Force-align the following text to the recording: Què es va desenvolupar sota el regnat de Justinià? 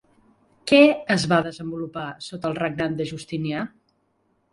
Què 0.69 0.77
es 1.15 1.25
va 1.33 1.37
desenvolupar 1.47 2.05
sota 2.29 2.49
el 2.53 2.57
regnat 2.61 2.97
de 3.03 3.07
Justinià? 3.11 3.67